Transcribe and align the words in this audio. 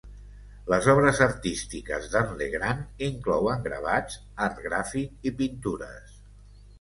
Les 0.73 0.85
obres 0.93 1.19
artístiques 1.25 2.07
de"n 2.13 2.31
Legrand 2.39 3.03
inclouen 3.09 3.61
gravats, 3.67 4.15
art 4.47 4.63
gràfic 4.65 5.29
i 5.31 5.35
pintures. 5.43 6.17